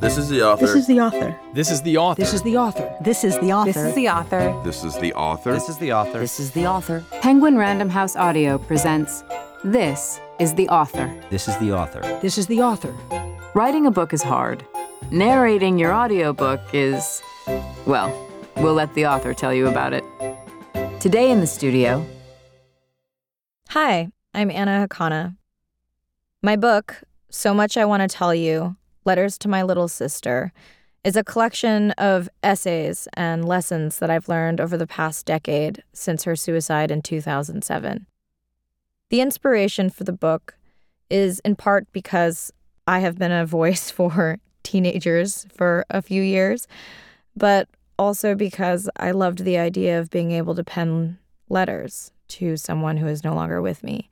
[0.00, 0.66] This is the author.
[0.66, 1.36] This is the author.
[1.54, 2.20] This is the author.
[2.20, 2.96] This is the author.
[3.00, 3.82] This is the author.
[3.82, 4.60] This is the author.
[4.62, 5.52] This is the author.
[5.52, 6.18] This is the author.
[6.18, 7.04] This is the author.
[7.22, 9.24] Penguin Random House Audio presents
[9.64, 11.12] This is the Author.
[11.30, 12.00] This is the author.
[12.20, 12.94] This is the author.
[13.54, 14.64] Writing a book is hard.
[15.10, 17.22] Narrating your audiobook is,
[17.86, 18.12] well,
[18.58, 20.04] we'll let the author tell you about it.
[21.00, 22.04] Today in the studio,
[23.70, 25.36] Hi, I'm Anna Akana.
[26.42, 27.02] My book,
[27.36, 30.52] So Much I Want to Tell You Letters to My Little Sister,
[31.02, 36.22] is a collection of essays and lessons that I've learned over the past decade since
[36.22, 38.06] her suicide in 2007.
[39.10, 40.56] The inspiration for the book
[41.10, 42.52] is in part because
[42.86, 46.68] I have been a voice for teenagers for a few years,
[47.34, 52.98] but also because I loved the idea of being able to pen letters to someone
[52.98, 54.08] who is no longer with me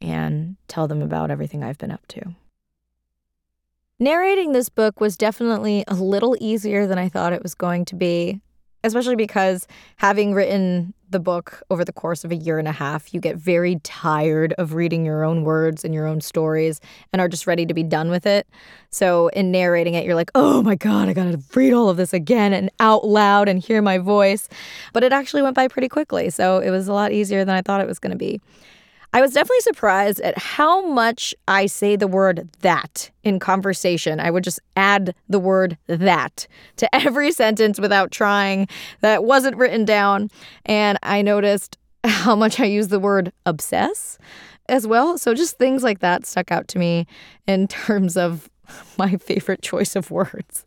[0.00, 2.36] and tell them about everything I've been up to.
[4.00, 7.94] Narrating this book was definitely a little easier than I thought it was going to
[7.94, 8.40] be,
[8.82, 13.14] especially because having written the book over the course of a year and a half,
[13.14, 16.80] you get very tired of reading your own words and your own stories
[17.12, 18.48] and are just ready to be done with it.
[18.90, 22.12] So, in narrating it, you're like, oh my God, I gotta read all of this
[22.12, 24.48] again and out loud and hear my voice.
[24.92, 26.30] But it actually went by pretty quickly.
[26.30, 28.40] So, it was a lot easier than I thought it was gonna be.
[29.14, 34.18] I was definitely surprised at how much I say the word that in conversation.
[34.18, 36.48] I would just add the word that
[36.78, 38.66] to every sentence without trying.
[39.02, 40.30] That wasn't written down.
[40.66, 44.18] And I noticed how much I use the word obsess
[44.68, 45.16] as well.
[45.16, 47.06] So just things like that stuck out to me
[47.46, 48.50] in terms of
[48.98, 50.66] my favorite choice of words.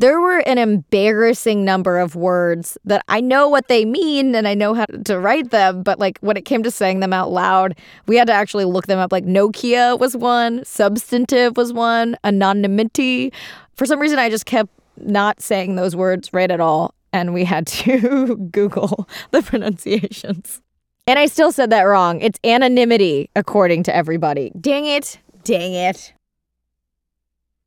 [0.00, 4.54] There were an embarrassing number of words that I know what they mean and I
[4.54, 7.76] know how to write them, but like when it came to saying them out loud,
[8.06, 9.12] we had to actually look them up.
[9.12, 13.30] Like Nokia was one, substantive was one, anonymity.
[13.74, 17.44] For some reason, I just kept not saying those words right at all, and we
[17.44, 20.62] had to Google the pronunciations.
[21.06, 22.22] And I still said that wrong.
[22.22, 24.50] It's anonymity, according to everybody.
[24.58, 25.18] Dang it.
[25.44, 26.14] Dang it.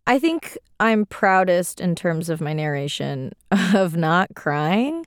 [0.06, 3.32] I think I'm proudest in terms of my narration
[3.74, 5.06] of not crying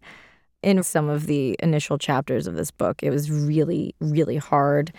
[0.62, 3.02] in some of the initial chapters of this book.
[3.02, 4.92] It was really, really hard.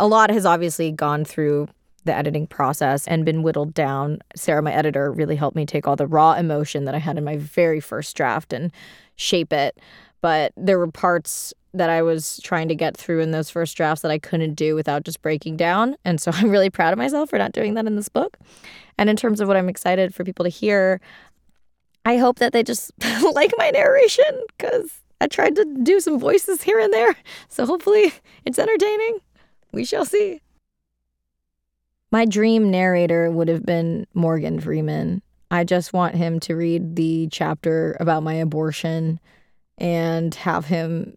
[0.00, 1.68] A lot has obviously gone through
[2.04, 4.18] the editing process and been whittled down.
[4.36, 7.24] Sarah, my editor, really helped me take all the raw emotion that I had in
[7.24, 8.72] my very first draft and
[9.16, 9.78] shape it.
[10.20, 14.02] But there were parts that I was trying to get through in those first drafts
[14.02, 15.96] that I couldn't do without just breaking down.
[16.04, 18.38] And so I'm really proud of myself for not doing that in this book.
[18.98, 21.00] And in terms of what I'm excited for people to hear,
[22.04, 22.92] I hope that they just
[23.34, 24.24] like my narration
[24.56, 27.16] because I tried to do some voices here and there.
[27.48, 28.12] So hopefully
[28.44, 29.18] it's entertaining.
[29.72, 30.40] We shall see.
[32.12, 35.22] My dream narrator would have been Morgan Freeman.
[35.50, 39.18] I just want him to read the chapter about my abortion
[39.78, 41.16] and have him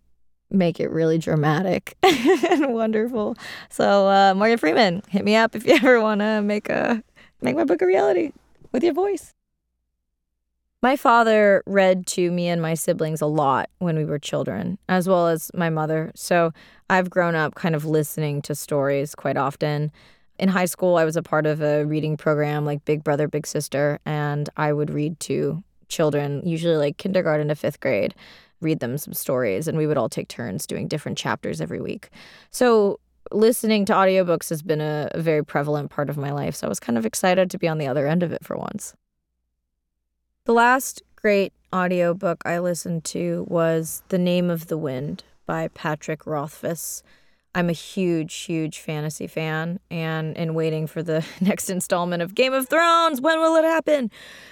[0.49, 3.35] make it really dramatic and wonderful.
[3.69, 7.03] So uh, Morgan Freeman, hit me up if you ever want to make a
[7.41, 8.31] make my book a reality
[8.71, 9.33] with your voice.
[10.81, 15.09] My father read to me and my siblings a lot when we were children, as
[15.09, 16.11] well as my mother.
[16.13, 16.51] So
[16.89, 19.91] I've grown up kind of listening to stories quite often.
[20.37, 23.47] In high school, I was a part of a reading program like Big Brother, Big
[23.47, 28.13] Sister, and I would read to children, usually like kindergarten to fifth grade,
[28.61, 32.09] read them some stories, and we would all take turns doing different chapters every week.
[32.51, 32.99] So
[33.31, 36.55] listening to audiobooks has been a, a very prevalent part of my life.
[36.55, 38.57] So I was kind of excited to be on the other end of it for
[38.57, 38.95] once.
[40.45, 46.25] The last great audiobook I listened to was The Name of the Wind by Patrick
[46.25, 47.03] Rothfuss.
[47.53, 52.53] I'm a huge, huge fantasy fan, and in waiting for the next installment of Game
[52.53, 54.11] of Thrones, when will it happen?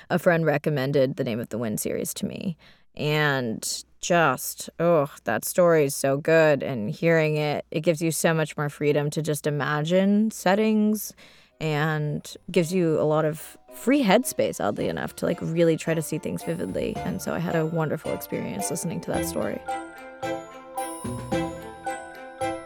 [0.09, 2.57] A friend recommended the Name of the Wind series to me,
[2.97, 6.61] and just oh, that story is so good.
[6.61, 11.13] And hearing it, it gives you so much more freedom to just imagine settings,
[11.59, 16.01] and gives you a lot of free headspace, oddly enough, to like really try to
[16.01, 16.95] see things vividly.
[16.97, 19.59] And so I had a wonderful experience listening to that story.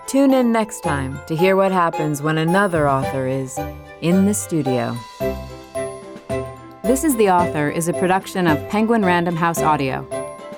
[0.09, 3.59] tune in next time to hear what happens when another author is
[4.01, 4.97] in the studio.
[6.81, 10.18] This is the Author is a production of Penguin Random House Audio.